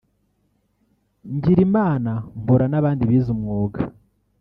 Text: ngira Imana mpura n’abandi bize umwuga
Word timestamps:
ngira 1.35 1.61
Imana 1.67 2.11
mpura 2.41 2.65
n’abandi 2.69 3.01
bize 3.09 3.29
umwuga 3.35 3.79